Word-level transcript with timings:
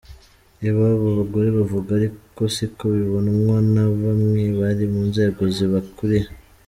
Ibi 0.67 0.81
aba 0.89 1.07
bagore 1.17 1.49
bavuga 1.57 1.89
ariko 1.99 2.41
siko 2.55 2.83
bibonwa 2.95 3.57
na 3.73 3.85
bamwe 4.01 4.43
bari 4.59 4.85
mu 4.93 5.01
nzego 5.09 5.41
zibakuriye. 5.55 6.27